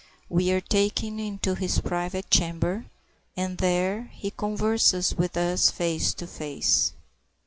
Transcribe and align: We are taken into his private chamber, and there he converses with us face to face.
We 0.29 0.49
are 0.51 0.61
taken 0.61 1.19
into 1.19 1.53
his 1.53 1.79
private 1.79 2.31
chamber, 2.31 2.87
and 3.37 3.59
there 3.59 4.09
he 4.15 4.31
converses 4.31 5.13
with 5.13 5.37
us 5.37 5.69
face 5.69 6.11
to 6.15 6.25
face. 6.25 6.93